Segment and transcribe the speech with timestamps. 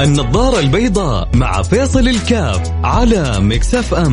[0.00, 4.12] النظارة البيضاء مع فيصل الكاف على مكسف أم.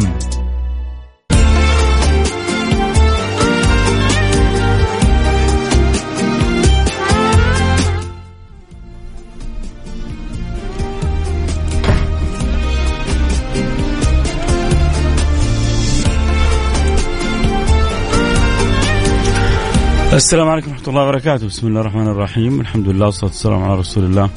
[20.14, 21.48] السلام عليكم ورحمة الله وبركاته.
[21.48, 22.62] بسم الله الرحمن الرحيم.
[22.62, 24.30] الحمد لله والصلاة والسلام على رسول الله.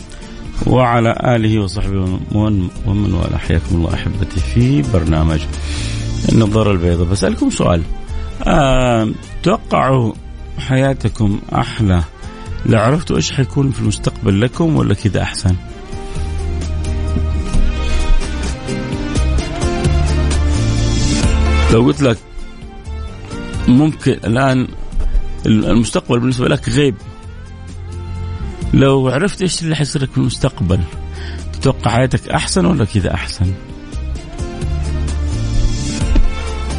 [0.66, 3.38] وعلى آله وصحبه ومن, والاه.
[3.38, 5.40] حياكم الله أحبتي في برنامج
[6.32, 7.82] النظارة البيضاء بسألكم سؤال.
[8.46, 9.08] أه
[9.42, 10.12] توقعوا
[10.58, 12.02] حياتكم أحلى؟
[12.66, 15.54] لو عرفتوا إيش حيكون في المستقبل لكم ولا كذا أحسن؟
[21.72, 22.18] لو قلت لك
[23.68, 24.68] ممكن الآن
[25.46, 26.94] المستقبل بالنسبة لك غيب
[28.74, 30.80] لو عرفت إيش اللي حيصير لك في المستقبل
[31.52, 33.52] تتوقع حياتك أحسن ولا كذا أحسن؟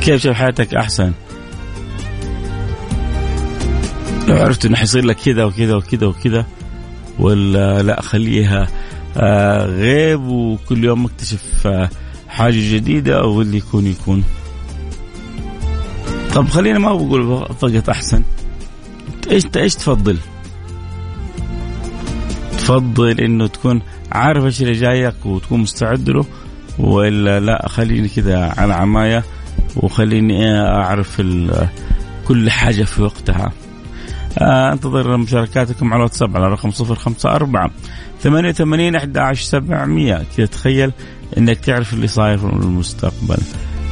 [0.02, 1.14] كيف شايف حياتك أحسن؟
[4.28, 6.46] لو عرفت إنه حيصير لك كذا وكذا وكذا وكذا
[7.20, 8.68] ولا لا خليها
[9.18, 11.90] آه غيب وكل يوم اكتشف آه
[12.28, 14.24] حاجة جديدة أو اللي يكون يكون
[16.34, 18.24] طب خلينا ما بقول فقط أحسن
[19.32, 20.18] إيش إيش تفضل؟
[22.66, 26.26] تفضل إنه تكون عارف إيش اللي جايك وتكون مستعد له
[26.80, 29.24] ولا لا خليني كذا على عماية
[29.76, 31.22] وخليني أعرف
[32.28, 33.52] كل حاجة في وقتها.
[34.38, 37.72] آه أنتظر مشاركاتكم على الواتساب على رقم 054
[38.20, 40.92] 88 11 700 كذا تخيل
[41.38, 43.38] إنك تعرف اللي صاير في المستقبل.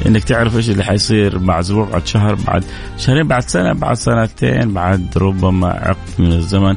[0.06, 2.64] إنك تعرف إيش اللي حيصير بعد أسبوع بعد شهر بعد
[2.98, 6.76] شهرين بعد سنة بعد سنتين بعد ربما عقد من الزمن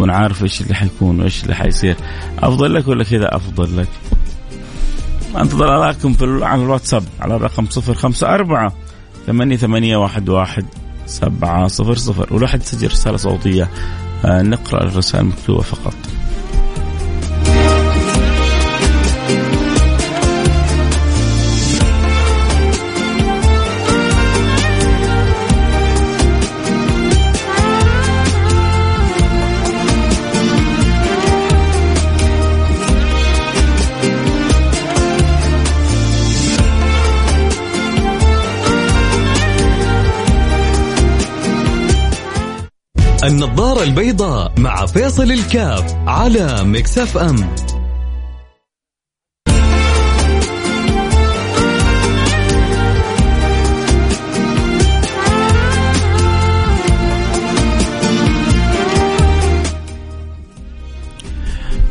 [0.00, 1.96] تكون عارف إيش اللي حيكون وإيش اللي حيصير.
[2.38, 3.88] أفضل لك ولا كذا؟ أفضل لك.
[5.36, 8.70] أنتظر اراءكم في على الواتساب على الرقم 054
[9.26, 10.66] ثمانية ثمانية واحد واحد
[11.06, 12.34] سبعة صفر صفر.
[12.34, 13.68] ولو حد سجل رسالة صوتية.
[14.24, 15.94] آه، نقرأ الرسائل المكتوبة فقط.
[43.44, 47.36] النظارة البيضاء مع فيصل الكاف على مكسف أم.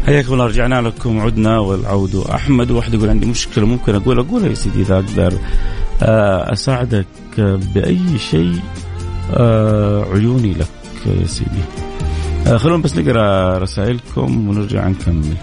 [0.06, 1.20] حياكم الله رجعنا لكم.
[1.20, 2.72] عدنا والعود أحمد.
[2.72, 5.34] واحد يقول عندي مشكلة ممكن أقول؟ أقولها يا سيدي إذا أقدر.
[6.02, 7.06] آه، أساعدك
[7.76, 8.60] بأي شيء
[9.34, 10.79] آه، عيوني لك.
[11.06, 11.62] يا سيدي
[12.48, 15.36] آه خلونا بس نقرأ رسائلكم ونرجع نكمل.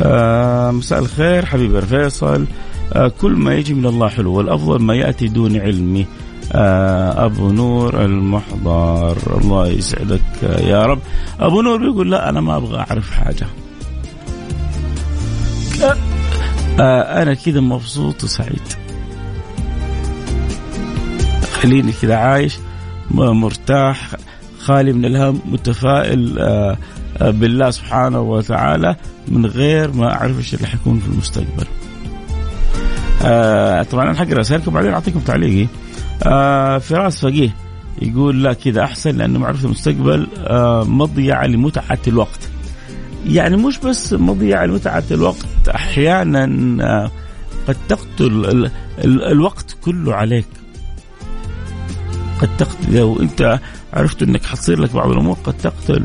[0.00, 2.46] آه مساء الخير حبيبي فيصل
[2.92, 6.06] آه كل ما يجي من الله حلو والأفضل ما يأتي دون علمي.
[6.52, 10.98] آه أبو نور المحضر الله يسعدك يا رب.
[11.40, 13.46] أبو نور بيقول لا أنا ما أبغى أعرف حاجة.
[16.80, 18.62] آه أنا كذا مبسوط وسعيد.
[21.62, 22.58] خليني كذا عايش
[23.10, 24.10] مرتاح.
[24.62, 26.76] خالي من الهم متفائل آه،
[27.18, 28.96] آه، بالله سبحانه وتعالى
[29.28, 31.66] من غير ما أعرف إيش اللي حيكون في المستقبل.
[33.24, 35.66] آه طبعا أنا حقرأ رسائلكم بعدين أعطيكم تعليقي.
[36.22, 37.54] آه فراس فقيه
[38.02, 42.48] يقول لا كذا أحسن لأنه معرفه المستقبل آه مضيعه لمتعة الوقت.
[43.26, 46.44] يعني مش بس مضيعه لمتعة الوقت أحيانا
[46.84, 47.10] آه
[47.68, 48.70] قد تقتل ال
[49.04, 50.46] ال الوقت كله عليك.
[52.40, 53.60] قد تقتل لو أنت
[53.92, 56.04] عرفت إنك حتصير لك بعض الأمور قد تقتل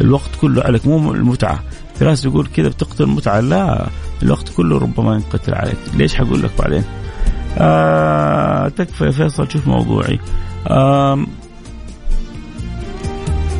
[0.00, 1.62] الوقت كله عليك مو المتعة.
[1.98, 3.86] في ناس يقول كذا بتقتل المتعه لا
[4.22, 5.78] الوقت كله ربما ينقتل عليك.
[5.94, 6.84] ليش حقول لك بعدين؟
[7.58, 10.18] آه تكفى يا فيصل شوف موضوعي.
[10.66, 11.26] آه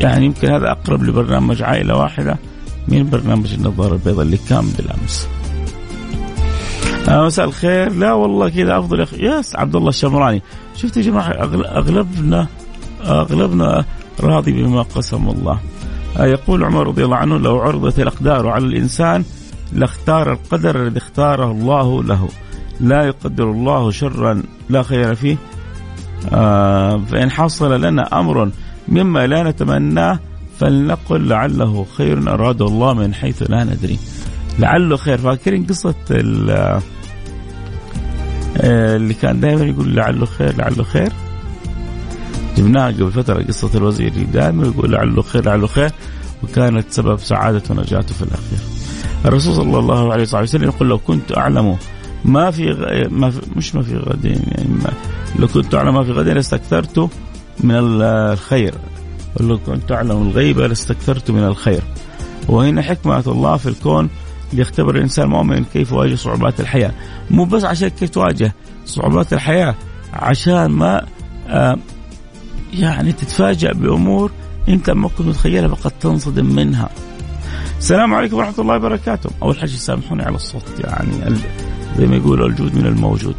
[0.00, 2.38] يعني يمكن هذا أقرب لبرنامج عائلة واحدة
[2.88, 5.28] من برنامج النظارة البيضاء اللي كان بالأمس.
[7.08, 7.92] آه مساء الخير.
[7.92, 10.42] لا والله كذا أفضل يا يس عبد الله الشمراني.
[10.76, 11.30] شفت يا جماعة
[11.78, 12.46] أغلبنا
[13.04, 13.84] أغلبنا
[14.20, 15.60] راضي بما قسم الله.
[16.16, 19.24] آه، يقول عمر رضي الله عنه لو عرضت الأقدار على الإنسان
[19.72, 22.28] لاختار القدر الذي اختاره الله له.
[22.80, 25.36] لا يقدر الله شرا لا خير فيه.
[26.32, 28.50] آه، فإن حصل لنا أمر
[28.88, 30.18] مما لا نتمناه
[30.58, 33.98] فلنقل لعله خير أراده الله من حيث لا ندري.
[34.58, 35.18] لعله خير.
[35.18, 35.94] فاكرين قصة
[38.60, 41.12] آه، اللي كان دائما يقول لعله خير لعله خير؟
[42.58, 45.90] جبناها قبل فتره قصة الوزير دائما يقول لعله خير لعله خير
[46.42, 48.58] وكانت سبب سعادته ونجاته في الأخير.
[49.24, 51.76] الرسول صلى الله عليه وسلم يقول لو كنت أعلم
[52.24, 53.08] ما في, غ...
[53.10, 54.92] ما في مش ما في غدين يعني ما
[55.38, 57.10] لو كنت أعلم ما في غدين لاستكثرت
[57.60, 58.74] من الخير
[59.40, 61.82] ولو كنت أعلم الغيب لاستكثرت من الخير.
[62.48, 64.08] وهنا حكمة الله في الكون
[64.52, 66.92] ليختبر الإنسان المؤمن كيف يواجه صعوبات الحياة،
[67.30, 68.54] مو بس عشان كيف تواجه
[68.86, 69.74] صعوبات الحياة
[70.12, 71.06] عشان ما
[71.48, 71.76] آه
[72.72, 74.30] يعني تتفاجأ بأمور
[74.68, 76.88] أنت ما كنت متخيلها فقد تنصدم منها.
[77.78, 81.36] السلام عليكم ورحمة الله وبركاته، أول حاجة سامحوني على الصوت يعني
[81.98, 83.36] زي ما يقولوا الجود من الموجود.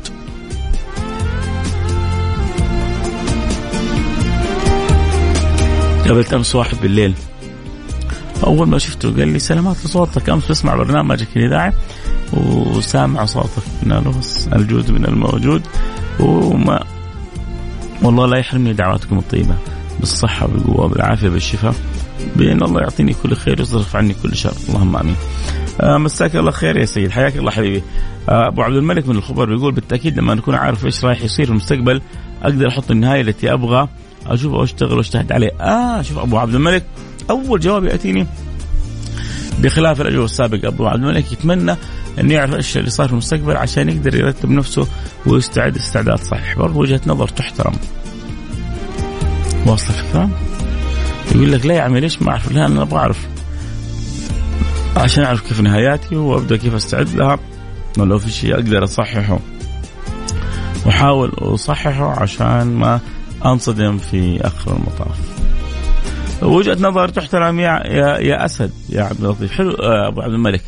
[6.07, 7.13] قابلت أمس واحد بالليل.
[8.43, 10.29] أول ما شفته قال لي سلامات لصوتك.
[10.29, 11.73] أمس بسمع برنامجك الاذاعي
[12.33, 13.63] وسامع صوتك.
[13.81, 15.61] قلنا له بس الجود من الموجود.
[16.19, 16.83] وما
[18.03, 19.55] والله لا يحرمني دعواتكم الطيبة
[19.99, 21.75] بالصحة بالقوة بالعافية بالشفاء
[22.35, 25.15] بإن الله يعطيني كل خير ويصرف عني كل شر اللهم آمين.
[25.81, 27.83] آه مساك الله خير يا سيد حياك الله حبيبي.
[28.29, 31.51] آه أبو عبد الملك من الخبر بيقول بالتأكيد لما نكون عارف إيش رايح يصير في
[31.51, 32.01] المستقبل
[32.43, 33.87] أقدر أحط النهاية التي أبغى
[34.27, 35.51] أشوف واشتغل واجتهد عليه.
[35.61, 36.83] آه شوف أبو عبد الملك
[37.29, 38.27] أول جواب يأتيني
[39.59, 41.75] بخلاف الأجوبة السابقه أبو عبد الملك يتمنى
[42.19, 44.87] إنه يعرف إيش اللي صار في المستقبل عشان يقدر يرتب نفسه
[45.25, 47.73] ويستعد استعداد صحيح برضه وجهة نظر تحترم.
[49.65, 50.29] واصل الفكرة
[51.35, 53.27] يقول لك لا يا عمي ليش ما أعرف؟ لا أنا أبغى أعرف.
[54.97, 57.39] عشان أعرف كيف نهاياتي وأبدأ كيف أستعد لها.
[57.97, 59.39] ولو في شيء أقدر أصححه.
[60.85, 62.99] واحاول أصححه عشان ما
[63.45, 65.17] أنصدم في آخر المطاف.
[66.41, 69.51] وجهة نظر تحترم يا يا, يا أسد يا عبد اللطيف.
[69.51, 70.61] حلو آه أبو عبد الملك.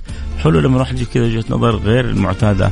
[0.43, 2.71] حلو لما الواحد يجيب كذا وجهه نظر غير المعتادة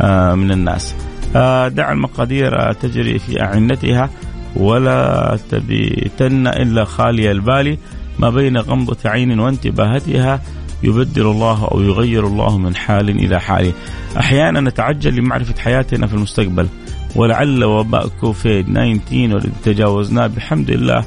[0.00, 0.94] آه من الناس.
[1.36, 4.10] آه دع المقادير تجري في أعنتها
[4.56, 7.78] ولا تبيتن إلا خالي البال
[8.18, 10.40] ما بين غمضة عين وانتباهتها
[10.82, 13.72] يبدل الله أو يغير الله من حال إلى حال.
[14.18, 16.68] أحيانا نتعجل لمعرفة حياتنا في المستقبل
[17.16, 21.04] ولعل وباء كوفيد 19 والذي تجاوزناه بحمد الله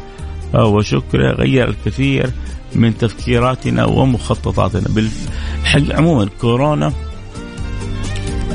[0.53, 2.29] وشكره غير الكثير
[2.75, 4.87] من تفكيراتنا ومخططاتنا.
[5.73, 6.93] بالحق عموما كورونا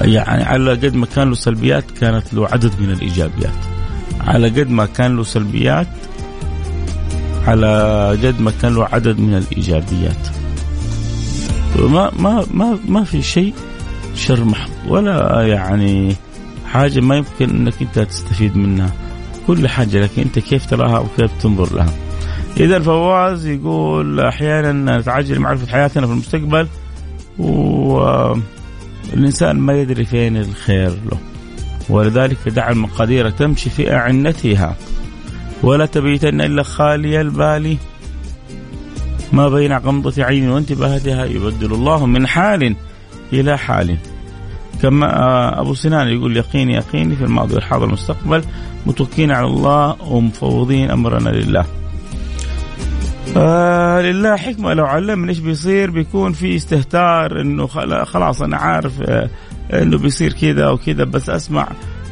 [0.00, 3.55] يعني على قد ما كان له سلبيات كانت له عدد من الإيجابيات.
[4.20, 5.87] على قد ما كان له سلبيات
[7.46, 10.28] على قد ما كان له عدد من الإيجابيات.
[11.78, 13.55] ما ما ما ما في شيء
[14.14, 16.14] شر محض ولا يعني
[16.66, 18.90] حاجة ما يمكن إنك أنت تستفيد منها.
[19.46, 21.94] كل حاجة لكن أنت كيف تراها وكيف تنظر لها.
[22.61, 26.69] إذا فواز يقول أحيانا نتعجل لمعرفة حياتنا في المستقبل.
[27.39, 28.43] والإنسان
[29.57, 31.19] ما يدري فين الخير له.
[31.89, 34.77] ولذلك دع المقادير تمشي في أعنتها.
[35.63, 37.77] ولا تبيتن إلا خالي البال
[39.33, 42.77] ما بين غمضة عين وانتباهتها يبدل الله من حال
[43.33, 43.97] إلى حال.
[44.83, 48.45] كما أبو سنان يقول يقيني يقيني في الماضي والحاضر والمستقبل
[48.87, 51.65] متوكلين على الله ومفوضين أمرنا لله.
[53.37, 54.75] آه لله حكمة.
[54.75, 57.67] لو علمني إيش بيصير بيكون في استهتار إنه
[58.05, 59.29] خلاص أنا عارف آه
[59.73, 61.69] إنه بيصير كذا وكذا بس أسمع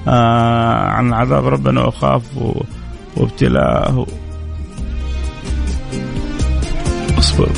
[0.08, 2.22] آه عن عذاب ربنا وأخاف
[3.16, 4.06] وابتلاءه
[7.18, 7.48] اصبر.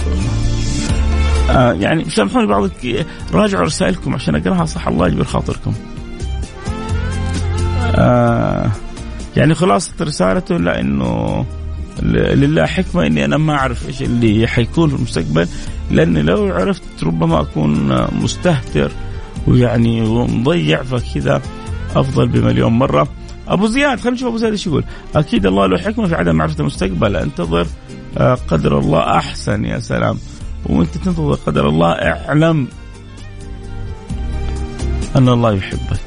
[1.50, 2.70] آه يعني سامحوني بعض
[3.32, 5.75] راجعوا رسائلكم عشان أقراها صح الله يجبر خاطركم.
[7.94, 8.70] آه
[9.37, 11.44] يعني خلاصة رسالته لأنه
[12.02, 15.48] لله حكمة إني أنا ما أعرف إيش اللي حيكون في المستقبل
[15.90, 18.90] لأني لو عرفت ربما أكون مستهتر
[19.46, 21.42] ويعني ومضيع فكذا
[21.96, 23.08] أفضل بمليون مرة.
[23.48, 24.84] أبو زياد خلينا نشوف أبو زياد إيش يقول.
[25.16, 27.16] أكيد الله له حكمة في عدم معرفة المستقبل.
[27.16, 27.66] أنتظر
[28.18, 30.18] آه، قدر الله أحسن يا سلام.
[30.66, 32.68] وأنت تنتظر قدر الله اعلم
[35.16, 36.00] أن الله يحبك.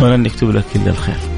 [0.00, 1.31] ولن يكتب لك إلا الخير.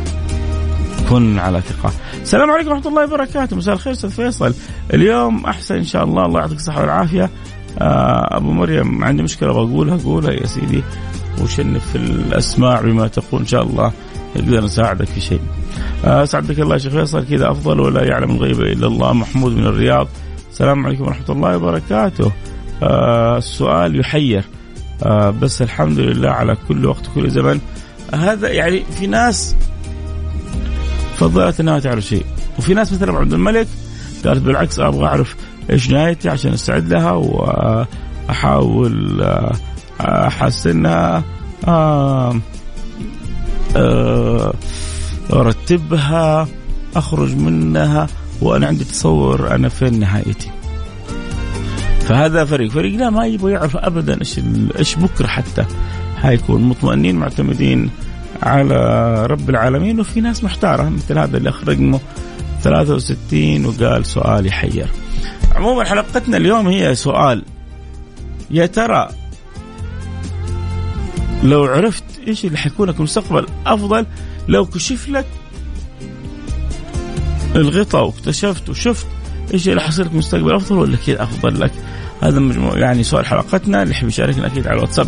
[1.15, 1.93] كن على ثقة.
[2.23, 3.57] السلام عليكم ورحمة الله وبركاته.
[3.57, 4.55] مساء الخير أستاذ فيصل.
[4.95, 6.27] اليوم أحسن إن شاء الله.
[6.27, 7.31] الله يعطيك الصحة والعافية.
[7.79, 9.99] آه أبو مريم عندي مشكلة بقولها.
[10.05, 10.83] قولها يا سيدي.
[11.43, 13.93] وشنف في الأسماع بما تقول إن شاء الله.
[14.37, 15.41] نقدر نساعدك في شيء.
[16.05, 17.27] أسعدك الله يا شيخ فيصل.
[17.27, 19.13] كذا أفضل ولا يعلم الغيب إلا الله.
[19.13, 20.09] محمود من الرياض.
[20.51, 22.33] السلام عليكم ورحمة الله وبركاته.
[22.83, 24.45] آه السؤال يحير.
[25.03, 27.61] آه بس الحمد لله على كل وقت وكل زمن.
[28.15, 29.57] هذا يعني في ناس
[31.19, 32.25] فضلت إنها تعرف شيء.
[32.59, 33.67] وفي ناس مثل عبد الملك
[34.25, 35.37] قالت بالعكس أبغى أعرف
[35.71, 39.53] إيش نهايتي عشان أستعد لها وأحاول آه،
[40.01, 41.23] احسنها
[41.69, 42.41] آه،
[43.77, 44.55] آه،
[45.33, 46.49] أرتبها
[46.97, 48.07] أخرج منها
[48.41, 50.51] وأنا عندي تصور أنا فين نهايتي.
[52.01, 54.41] فهذا فريق فريق لا ما يبغى يعرف ابدا إيش
[54.79, 55.65] إيش بكرة حتى.
[56.23, 57.91] حيكون مطمئنين معتمدين
[58.43, 60.01] على رب العالمين.
[60.01, 62.01] وفي ناس محتارة مثل هذا اللي أخرج رقمه
[62.63, 64.91] 63 وقال سؤال يحير.
[65.55, 67.43] عموما حلقتنا اليوم هي سؤال
[68.51, 69.09] يا ترى
[71.43, 74.07] لو عرفت إيش اللي حيكون لك مستقبل أفضل
[74.49, 75.27] لو كشف لك
[77.57, 79.07] الغطاء واكتشفت وشفت
[79.55, 81.73] إيش اللي حصل لك مستقبل أفضل ولا كذا أفضل لك؟
[82.23, 85.07] هذا مجموع يعني سؤال حلقتنا اللي يحب يشاركنا أكيد على الواتساب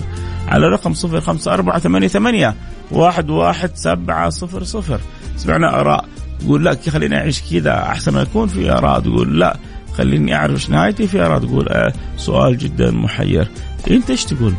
[0.49, 2.55] على رقم صفر خمسة أربعة ثمانية ثمانية
[2.91, 5.01] واحد واحد سبعة صفر صفر.
[5.37, 6.05] سمعنا آراء
[6.41, 9.57] تقول لا خليني أعيش كذا أحسن ما يكون في آراء تقول لا
[9.95, 13.49] خليني أعرف إيش نهايتي في آراء تقول آه سؤال جدا محير.
[13.91, 14.55] أنت إيش تقول؟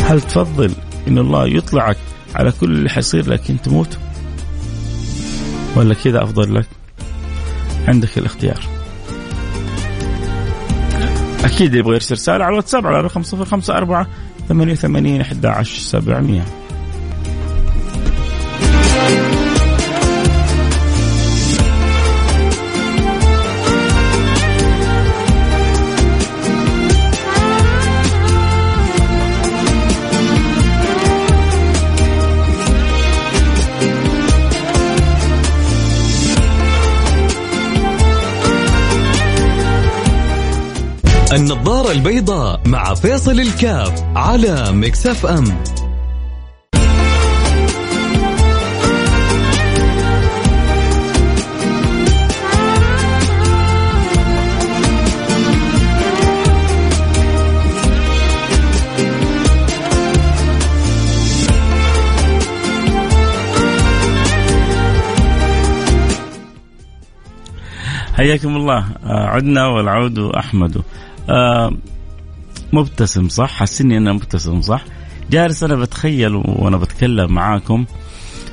[0.00, 0.70] هل تفضل
[1.08, 1.96] إن الله يطلعك
[2.34, 3.98] على كل اللي حيصير لكن تموت؟
[5.76, 6.66] ولا كذا أفضل لك؟
[7.88, 8.73] عندك الاختيار.
[11.44, 14.06] أكيد يبغى يرسل رساله على الواتساب على رقم 054
[14.48, 16.63] 88 11
[41.34, 45.44] النظارة البيضاء مع فيصل الكاف على مكسف أم
[68.14, 68.84] حياكم الله.
[69.04, 70.82] آه، عدنا والعود أحمد.
[72.72, 74.84] مبتسم صح؟ حسني أنا مبتسم صح؟
[75.30, 77.84] جالس أنا بتخيل وأنا بتكلم معاكم.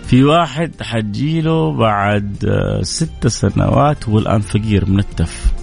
[0.08, 5.54] في واحد حجيله بعد آه ست سنوات والآن فقير منتف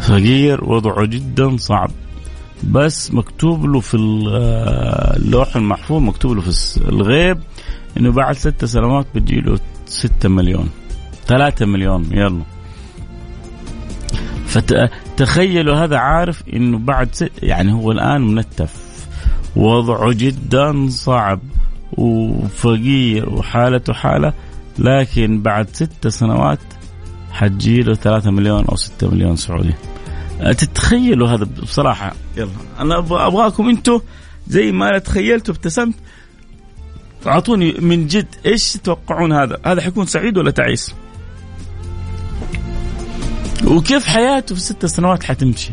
[0.00, 1.90] فقير وضعه جدا صعب.
[2.64, 3.96] بس مكتوب له في
[4.32, 7.38] آه، اللوح المحفوظ مكتوب له في الغيب
[7.96, 10.70] إنه بعد ست سنوات بتجيله ستة مليون.
[11.26, 12.42] ثلاثة مليون يلا.
[14.50, 18.72] فتخيلوا هذا عارف إنه بعد ست يعني هو الآن منتف
[19.56, 21.40] وضعه جدا صعب
[21.92, 24.32] وفقير وحالته حالة
[24.78, 26.58] لكن بعد ست سنوات
[27.32, 29.74] حتجيله ثلاثة مليون أو ستة مليون سعودي
[30.40, 34.00] تتخيلوا هذا بصراحة يلا أنا أبغاكم أنتم
[34.48, 35.94] زي ما أنا تخيلت وابتسمت
[37.26, 40.94] أعطوني من جد إيش تتوقعون هذا؟ هذا حيكون سعيد ولا تعيس؟
[43.66, 45.72] وكيف حياته في ست سنوات حتمشي؟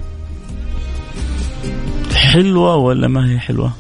[2.16, 3.72] حلوة ولا ما هي حلوة؟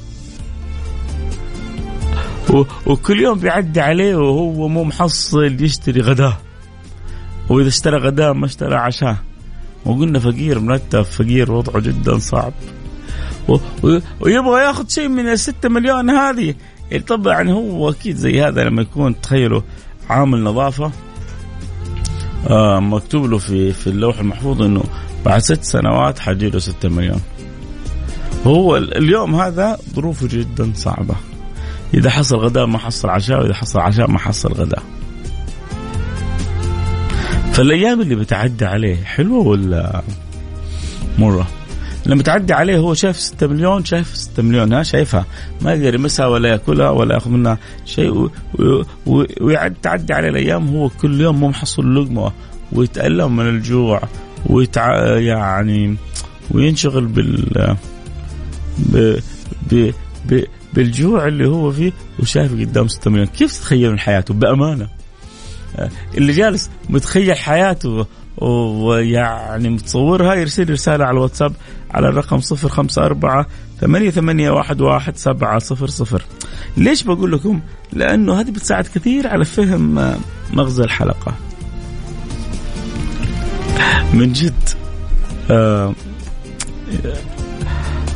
[2.85, 6.37] وكل يوم بيعدي عليه وهو مو محصل يشتري غداة.
[7.49, 9.15] وإذا اشترى غداة ما اشترى عشاء.
[9.85, 12.53] وقلنا فقير مرتب فقير وضعه جدا صعب.
[14.21, 16.55] ويبغى ياخذ شيء من الستة مليون هذه.
[17.07, 19.61] طبعا هو أكيد زي هذا لما يكون تخيلوا
[20.09, 20.85] عامل نظافة.
[20.85, 20.91] آه
[22.79, 24.83] مكتوب له في في اللوح المحفوظ إنه
[25.25, 27.21] بعد ست سنوات حجي له 6 مليون.
[28.45, 31.15] هو اليوم هذا ظروفه جدا صعبة.
[31.93, 34.83] إذا حصل غداء ما حصل عشاء وإذا حصل عشاء ما حصل غداء.
[37.53, 40.01] فالأيام اللي بتعدي عليه حلوة ولا
[41.17, 41.47] مرة؟
[42.07, 45.25] لما تعدي عليه هو شايف 6 مليون شايف 6 مليون ها شايفها.
[45.61, 48.29] ما يقدر يمسها ولا يأكلها ولا يأخذ منها شيء
[49.41, 52.31] ويعد تعدي عليه الأيام هو كل يوم مو محصل لقمة
[52.71, 54.01] ويتألم من الجوع
[54.45, 55.95] ويتع يعني
[56.51, 57.75] وينشغل بال
[58.77, 59.19] ب...
[59.71, 59.91] ب...
[60.29, 60.43] ب...
[60.73, 63.27] بالجوع اللي هو فيه وشايف قدام 6 مليون.
[63.27, 64.87] كيف تتخيلون حياته؟ بأمانة.
[66.17, 68.05] اللي جالس متخيل حياته
[68.37, 71.53] ويعني متصورها يرسل رسالة على الواتساب
[71.91, 73.47] على الرقم صفر خمسة أربعة
[73.81, 76.21] ثمانية, ثمانية واحد, واحد سبعة صفر صفر.
[76.77, 77.61] ليش بقول لكم؟
[77.93, 80.15] لأنه هذه بتساعد كثير على فهم
[80.53, 81.33] مغزى الحلقة.
[84.13, 84.69] من جد
[85.51, 85.93] آه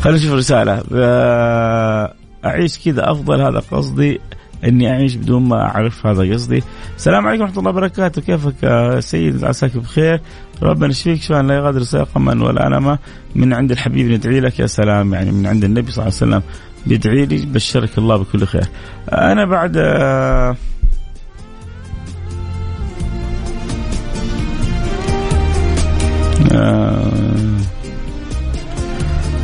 [0.01, 2.13] خلينا نشوف رسالة آه
[2.45, 4.21] أعيش كذا أفضل هذا قصدي.
[4.65, 6.63] إني أعيش بدون ما أعرف هذا قصدي.
[6.97, 8.21] السلام عليكم ورحمة الله وبركاته.
[8.21, 10.21] كيفك سيد؟ عساك بخير.
[10.63, 11.21] ربنا يشفيك.
[11.21, 12.97] شفاء لا يغادر ساقما ولا الما
[13.35, 15.13] من عند الحبيب ندعي لك يا سلام.
[15.13, 16.41] يعني من عند النبي صلى الله عليه وسلم
[16.85, 18.65] بيدعي لي بشرك الله بكل خير.
[19.11, 20.55] أنا بعد آه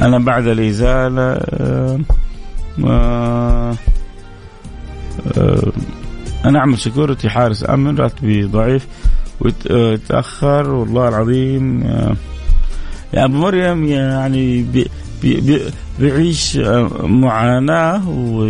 [0.02, 1.40] أنا بعد الإزالة
[5.38, 5.72] آه
[6.46, 8.88] أنا أعمل security حارس أمن راتبي ضعيف
[9.40, 11.84] وتأخر والله العظيم
[13.14, 14.88] يا أبو مريم يعني بي
[15.22, 15.62] بي
[16.00, 16.58] بيعيش
[17.04, 18.48] معاناة و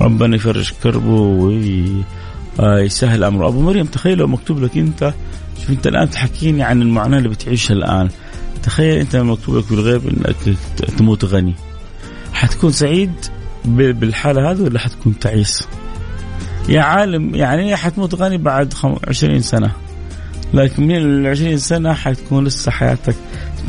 [0.00, 1.20] ربنا يفرج كربه
[2.58, 3.48] ويسهل أمره.
[3.48, 5.14] أبو مريم تخيل لو مكتوب لك أنت
[5.60, 8.08] شوف أنت الآن تحكيني عن المعاناة اللي بتعيشها الآن.
[8.62, 10.56] تخيل أنت مكتوب لك بالغيب إنك
[10.98, 11.54] تموت غني.
[12.32, 13.12] حتكون سعيد؟
[13.64, 15.68] بالحالة هذه ولا حتكون تعيس؟
[16.68, 18.74] يا عالم يعني حتموت غني بعد
[19.08, 19.72] 20 سنة
[20.54, 23.16] لكن من ال 20 سنة حتكون لسه حياتك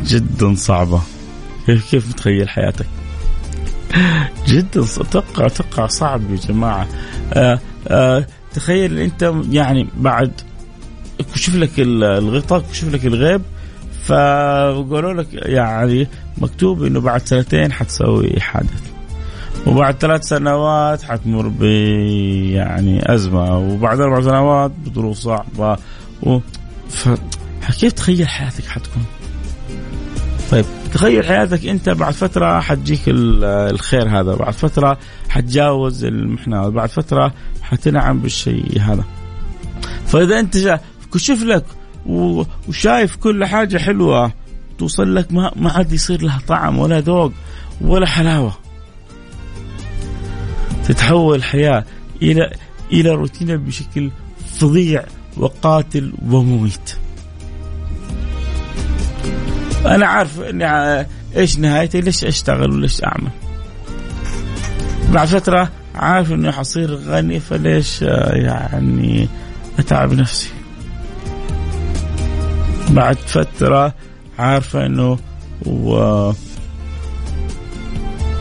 [0.04, 1.02] جدا صعبة
[1.66, 2.86] كيف كيف متخيل حياتك؟
[4.48, 6.88] جدا أتوقع أتوقع صعب يا جماعة
[7.32, 7.58] آآ
[7.88, 10.32] آآ تخيل أنت يعني بعد
[11.34, 13.42] كشف لك الغطاء كشف لك الغيب
[14.04, 16.08] فقالوا لك يعني
[16.38, 18.93] مكتوب إنه بعد سنتين حتسوي حادث
[19.66, 21.62] وبعد ثلاث سنوات حتمر ب
[22.52, 25.76] يعني أزمة وبعد أربع سنوات بظروف صعبة
[26.22, 26.38] و...
[26.88, 27.08] ف...
[27.80, 29.04] كيف تخيل حياتك حتكون؟
[30.50, 37.32] طيب تخيل حياتك أنت بعد فترة حتجيك الخير هذا، بعد فترة حتجاوز المحنة، بعد فترة
[37.62, 39.04] حتنعم بالشيء هذا.
[40.06, 40.80] فإذا أنت
[41.14, 41.64] كشف لك
[42.68, 44.32] وشايف كل حاجة حلوة
[44.78, 47.32] توصل لك ما ما عاد يصير لها طعم ولا ذوق
[47.80, 48.63] ولا حلاوة
[50.88, 51.84] تتحول الحياة
[52.22, 52.52] إلى
[52.92, 54.10] إلى روتين بشكل
[54.46, 55.04] فظيع
[55.36, 56.96] وقاتل ومميت.
[59.86, 63.30] أنا عارف إني إيش نهايتي ليش أشتغل وليش أعمل؟
[65.12, 69.28] بعد فترة عارف إني حصير غني فليش يعني
[69.78, 70.48] أتعب نفسي؟
[72.90, 73.94] بعد فترة
[74.38, 75.18] عارفة إنه
[75.66, 76.32] و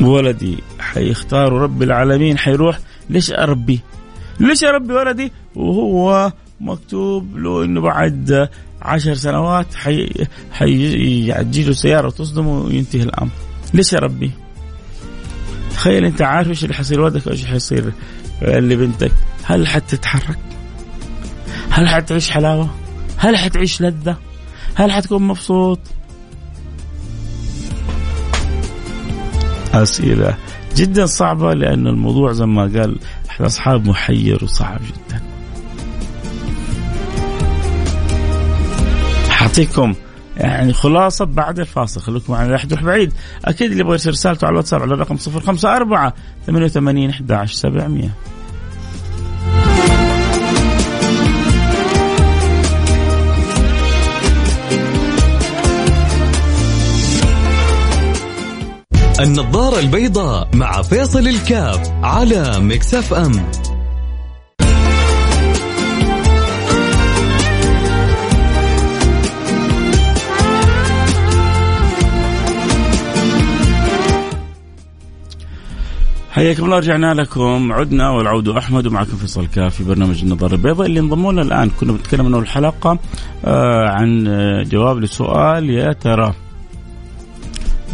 [0.01, 0.57] ولدي
[0.93, 2.79] حيختار رب العالمين حيروح
[3.09, 3.79] ليش اربي؟
[4.39, 8.49] ليش اربي ولدي وهو مكتوب له إنه بعد
[8.81, 10.09] عشر سنوات حي
[10.51, 13.31] حيجي له سيارة تصدمه وينتهي الأمر.
[13.73, 14.31] ليش اربي؟
[15.71, 17.93] تخيل أنت عارف إيش اللي حيصير ولدك وإيش حيصير
[18.41, 19.11] لبنتك،
[19.43, 20.39] هل حتتحرك؟
[21.69, 22.69] هل حتعيش حلاوة؟
[23.17, 24.17] هل حتعيش لذة؟
[24.75, 25.79] هل حتكون مبسوط؟
[29.73, 30.37] أسئلة
[30.75, 35.21] جدا صعبة لأن الموضوع زي ما قال أحد الأصحاب محير وصعب جدا.
[39.29, 39.93] حاعطيكم
[40.37, 43.13] يعني خلاصة بعد الفاصل خليكم معنا لا تروح بعيد.
[43.45, 46.11] أكيد اللي يبغى يرسل رسالته على الواتساب على الرقم 054
[46.45, 48.09] 88 11 700
[59.23, 63.31] النظارة البيضاء مع فيصل الكاف على مكسف أم.
[76.31, 77.73] حياكم الله رجعنا لكم.
[77.73, 81.69] عدنا والعود أحمد ومعكم فيصل كاف في برنامج النظارة البيضاء اللي انضموا لنا الآن.
[81.69, 82.99] كنا بنتكلم انه الحلقة
[83.45, 84.23] آه عن
[84.71, 86.33] جواب لسؤال يا ترى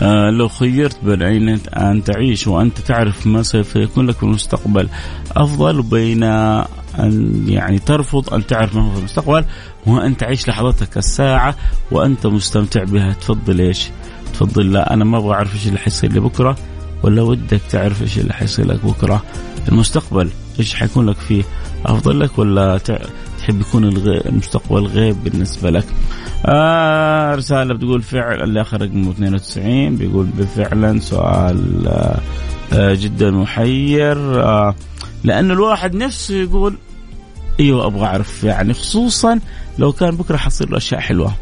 [0.02, 4.90] آه لو خيرت بين أن تعيش وأنت تعرف ما سوف يكون لك في المستقبل
[5.32, 9.46] أفضل بين أن يعني ترفض أن تعرف ما هو في المستقبل
[9.88, 11.56] وأن تعيش لحظتك الساعة
[11.92, 13.14] وأنت مستمتع بها.
[13.14, 13.90] تفضل إيش؟
[14.34, 16.56] تفضل لا أنا ما أبغى أعرف إيش اللي حيصير لي بكرة
[17.04, 19.24] ولا ودك تعرف إيش اللي حيصير لك بكرة.
[19.70, 21.44] المستقبل إيش حيكون لك فيه؟
[21.86, 22.78] أفضل لك ولا
[23.39, 25.86] تحب يكون المستقبل غيب بالنسبة لك.
[26.45, 32.19] آه رسالة بتقول فعل اللي آخر رقمه 92 بيقول بفعلا سؤال آه
[32.73, 34.43] آه جدا محير.
[34.43, 34.75] آه
[35.23, 36.75] لأنه الواحد نفسه يقول
[37.60, 39.39] أيوه أبغى أعرف يعني خصوصا
[39.80, 41.34] لو كان بكرة حصير له أشياء حلوة.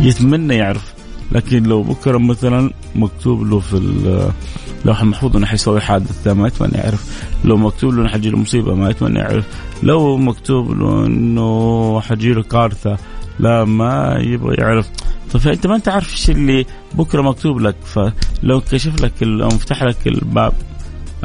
[0.00, 0.89] يتمنى يعرف
[1.32, 7.24] لكن لو بكرة مثلا مكتوب له في اللوح المحفوظ إنه حيسوي حادث ما يتمنى يعرف.
[7.44, 9.46] لو مكتوب له إنه حتجي له مصيبة ما يتمنى يعرف.
[9.82, 12.98] لو مكتوب له إنه حتجي له كارثة
[13.38, 14.88] لا ما يبغى يعرف.
[15.32, 17.76] طيب انت ما أنت عارف إيش اللي بكرة مكتوب لك.
[17.84, 20.52] فلو كشف لك أو فتح لك الباب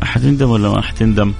[0.03, 1.33] حتندم ولا ما حتندم؟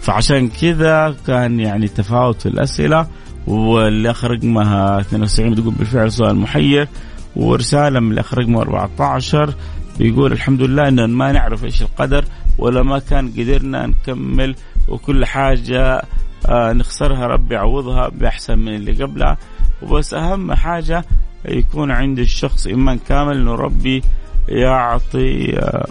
[0.00, 3.06] فعشان كذا كان يعني تفاوت في الاسئله
[3.46, 6.88] والاخ رقمها 72 بتقول بالفعل سؤال محير.
[7.36, 9.54] ورسالة من الأخ رقمه 14
[9.98, 12.24] بيقول الحمد لله ان ما نعرف إيش القدر
[12.58, 14.54] ولا ما كان قدرنا نكمل
[14.88, 16.02] وكل حاجة
[16.48, 19.36] آه نخسرها ربي يعوضها بأحسن من اللي قبلها
[19.82, 21.04] وبس أهم حاجة
[21.44, 24.02] يكون عند الشخص إيمان كامل إنه ربي
[24.48, 25.88] يعطي آه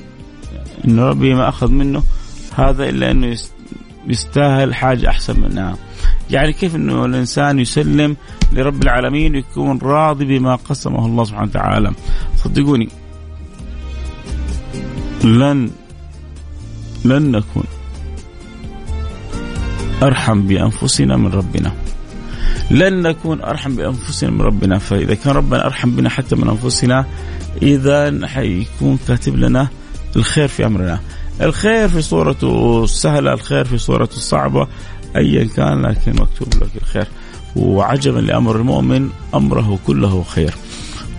[0.85, 2.03] إنه ربي ما أخذ منه
[2.55, 3.37] هذا إلا إنه
[4.07, 5.75] يستاهل حاجة أحسن منها.
[6.29, 8.15] يعني كيف إنه الإنسان يسلم
[8.53, 11.91] لرب العالمين ويكون راضي بما قسمه الله سبحانه وتعالى.
[12.35, 12.89] صدقوني
[15.23, 15.69] لن
[17.05, 17.63] لن نكون
[20.03, 21.71] أرحم بأنفسنا من ربنا.
[22.71, 27.05] لن نكون أرحم بأنفسنا من ربنا، فإذا كان ربنا أرحم بنا حتى من أنفسنا
[27.61, 29.67] اذا حيكون كاتب لنا
[30.15, 30.99] الخير في أمرنا.
[31.41, 34.67] الخير في صورته السهله، الخير في صورته الصعبة،
[35.15, 37.07] ايا كان لكن مكتوب لك الخير.
[37.55, 40.53] وعجبا لأمر المؤمن أمره كله خير.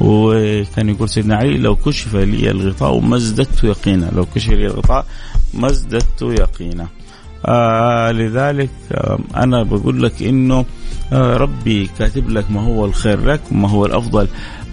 [0.00, 5.06] وكان يقول سيدنا علي لو كشف لي الغطاء ما ازددت يقينا، لو كشف لي الغطاء
[5.54, 6.86] ما ازددت يقينا.
[7.46, 10.64] آه لذلك آه أنا بقول لك إنه
[11.12, 14.28] آه ربي كاتب لك ما هو الخير لك وما هو الأفضل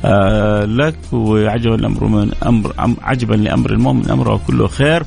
[0.05, 5.03] آه لك وعجبا الامر من أمر عجبا لأمر المؤمن أمره كله خير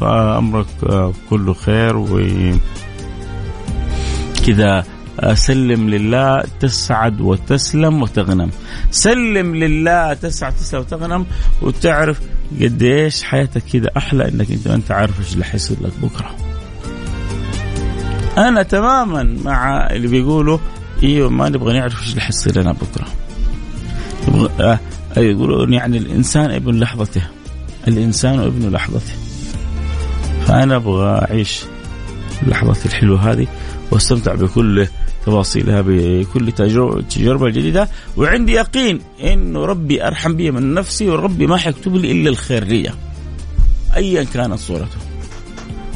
[0.00, 2.20] فأمرك آه كله خير و
[4.48, 4.84] كذا
[5.34, 8.50] سلم لله تسعد وتسلم وتغنم.
[8.90, 11.26] سلم لله تسعد تسلم وتغنم.
[11.62, 12.20] وتعرف
[12.60, 16.30] قديش حياتك كذا أحلى إنك انت ما أنت عارف إيش اللي حيصير لك بكرة.
[18.38, 20.58] أنا تماما مع اللي بيقولوا
[21.02, 23.06] إيوه ما نبغى نعرف إيش اللي حيصير لنا بكرة.
[24.60, 24.78] آه
[25.16, 27.22] يقولون يعني الإنسان ابن لحظته.
[27.88, 29.12] الإنسان ابن لحظته.
[30.46, 31.64] فأنا أبغى أعيش
[32.42, 33.46] اللحظات الحلوة هذه.
[33.90, 34.86] واستمتع بكل
[35.26, 36.52] تفاصيلها بكل
[37.10, 37.88] تجربة جديدة.
[38.16, 42.92] وعندي يقين انه ربي أرحم بي من نفسي وربي ما حيكتب لي إلا الخير لي
[43.96, 44.98] ايا كانت صورته.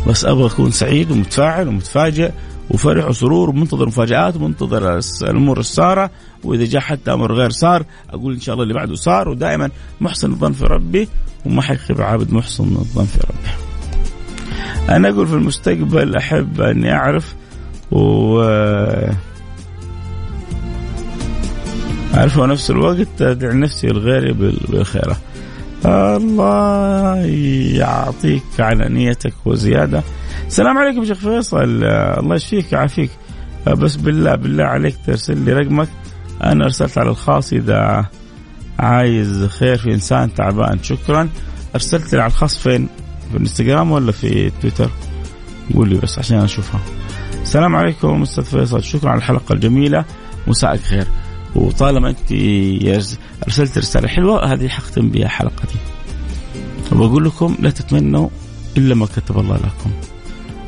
[0.07, 2.31] بس أبغى أكون سعيد ومتفاعل ومتفاجئ
[2.71, 6.11] وفرح وسرور ومنتظر مفاجآت ومنتظر الأمور الساره
[6.45, 9.29] وإذا جاء حتى أمر غير صار أقول إن شاء الله اللي بعده صار.
[9.29, 11.09] ودائما محسن الظن في ربي
[11.47, 13.53] وما حيخيب عابد محسن الظن في ربي.
[14.97, 17.35] أنا أقول في المستقبل أحب أني أعرف
[17.93, 18.43] و
[22.15, 25.17] أعرف نفس الوقت أدعي نفسي الغير بالخيرة.
[25.87, 27.17] الله
[27.77, 30.03] يعطيك على نيتك وزيادة.
[30.47, 31.85] السلام عليكم شيخ فيصل.
[31.85, 33.11] الله يشفيك ويعافيك.
[33.67, 35.89] بس بالله بالله عليك ترسل لي رقمك.
[36.43, 38.07] أنا أرسلت على الخاص إذا
[38.79, 40.83] عايز خير في إنسان تعبان.
[40.83, 41.29] شكرا.
[41.75, 42.89] أرسلت لي على الخاص فين؟
[43.31, 44.91] في الإنستغرام ولا في تويتر؟
[45.75, 46.81] قول لي بس عشان أشوفها.
[47.53, 48.83] السلام عليكم أستاذ فيصل.
[48.83, 50.05] شكرا على الحلقة الجميلة.
[50.47, 51.07] مساءك خير
[51.55, 52.33] وطالما أنت
[53.45, 55.79] أرسلت رسالة حلوة هذه حختم بها حلقتي.
[56.93, 58.29] وبقول لكم لا تتمنوا
[58.77, 59.91] إلا ما كتب الله لكم.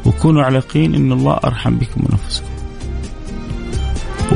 [0.06, 2.48] وكونوا على يقين إن الله أرحم بكم من انفسكم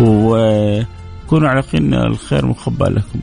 [0.01, 3.21] وكونوا على يقين إن الخير مخبى لكم.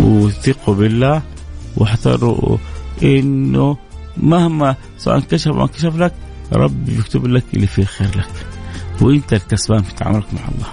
[0.00, 1.22] وثقوا بالله
[1.76, 2.56] واحذروا
[3.02, 3.76] إنه
[4.16, 6.12] مهما سواء كشف ما كشف لك
[6.52, 8.46] ربي يكتب لك اللي فيه خير لك.
[9.00, 10.68] وأنت الكسبان في تعاملك مع الله.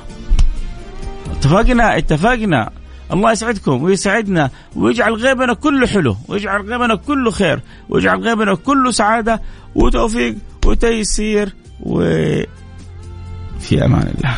[1.31, 2.69] اتفقنا؟ اتفقنا.
[3.13, 9.41] الله يسعدكم ويسعدنا ويجعل غيبنا كله حلو ويجعل غيبنا كله خير ويجعل غيبنا كله سعادة
[9.75, 12.47] وتوفيق وتيسير وفي
[13.85, 14.37] أمان الله.